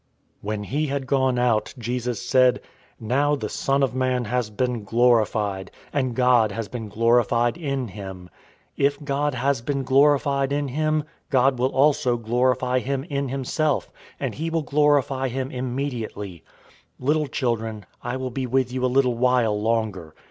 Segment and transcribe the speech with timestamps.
[0.37, 2.59] 013:031 When he had gone out, Jesus said,
[2.99, 8.31] "Now the Son of Man has been glorified, and God has been glorified in him.
[8.79, 13.91] 013:032 If God has been glorified in him, God will also glorify him in himself,
[14.19, 16.43] and he will glorify him immediately.
[16.99, 20.15] 013:033 Little children, I will be with you a little while longer.